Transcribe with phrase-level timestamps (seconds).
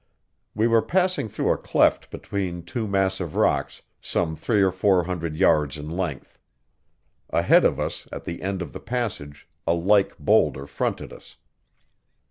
[0.55, 5.35] We were passing through a cleft between two massive rocks, some three or four hundred
[5.35, 6.39] yards in length.
[7.29, 11.37] Ahead of us, at the end of the passage, a like boulder fronted us.